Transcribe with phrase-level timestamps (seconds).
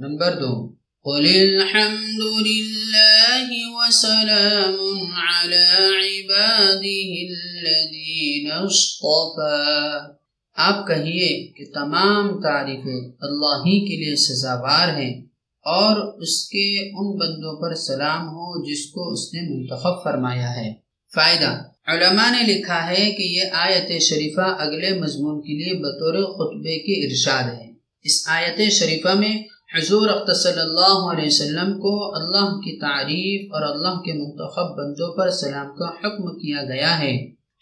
[0.00, 0.68] Number دو۔
[1.04, 5.76] قل الحمد لله وسلام على
[6.08, 10.12] عباده الذين اصطفى۔
[10.56, 15.22] آپ کہیے کہ تمام تعریفیں اللہ ہی کے لیے سزاوار ہیں
[15.60, 20.74] اور اس کے ان بندوں پر سلام ہو جس کو اس نے منتخب فرمایا ہے۔
[21.14, 26.78] فائدہ۔ علماء نے لکھا ہے کہ یہ آیت شریفہ اگلے مضمون کے لیے بطور خطبے
[26.78, 27.68] کے ارشاد ہے۔
[28.02, 29.42] اس آیت شریفہ میں
[29.76, 35.30] حضور صلی اللہ علیہ وسلم کو اللہ کی تعریف اور اللہ کے منتخب بندوں پر
[35.30, 37.12] سلام کا حکم کیا گیا ہے۔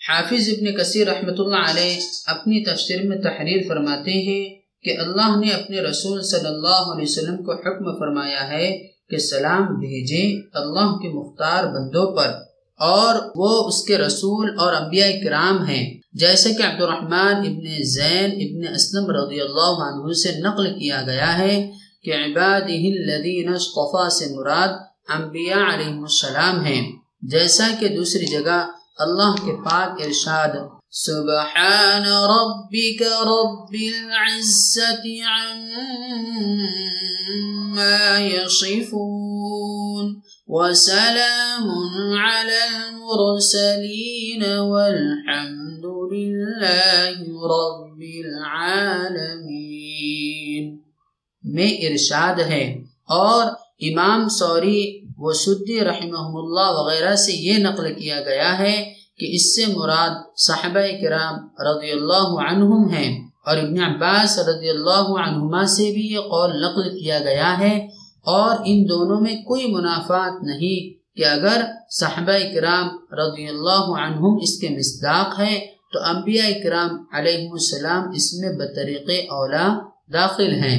[0.00, 4.44] حافظ ابن کثیر رحمۃ اللہ علیہ اپنی تفسیر میں تحریر فرماتے ہیں
[4.84, 8.68] کہ اللہ نے اپنے رسول صلی اللہ علیہ وسلم کو حکم فرمایا ہے
[9.10, 12.28] کہ سلام بھیجیں اللہ کے مختار بندوں پر
[12.80, 18.30] اور وہ اس کے رسول اور انبیاء کرام ہیں۔ جیسے کہ عبد الرحمن ابن زین
[18.44, 21.56] ابن اسلم رضی اللہ عنہ سے نقل کیا گیا ہے
[22.08, 24.72] عباده الذين اصطفى مراد
[25.08, 26.82] انبیاء علیہ السلام ہیں
[27.30, 28.58] جیسا کہ دوسری جگہ
[29.04, 30.54] اللہ کے پاک ارشاد
[30.96, 35.04] سبحان ربك رب العزة
[37.06, 40.06] عما يصفون
[40.48, 41.66] وسلام
[42.14, 47.18] على المرسلين والحمد لله
[47.52, 49.56] رب العالمين
[51.44, 52.62] میں ارشاد ہے
[53.16, 53.46] اور
[53.80, 54.80] امام سوری
[55.18, 58.74] و سدی رحمہ اللہ وغیرہ سے یہ نقل کیا گیا ہے
[59.18, 61.36] کہ اس سے مراد صحابہ کرام
[61.68, 63.10] رضی اللہ عنہم ہیں
[63.46, 67.76] اور ابن عباس رضی اللہ عنہما سے بھی یہ قول نقل کیا گیا ہے
[68.26, 72.88] اور ان دونوں میں کوئی منافعات نہیں کہ اگر صحابہ کرام
[73.20, 75.54] رضی اللہ عنہم اس کے مصداق ہے
[75.92, 79.66] تو انبیاء کرام علیہ السلام اس میں بطریق اولا
[80.12, 80.78] داخل ہیں۔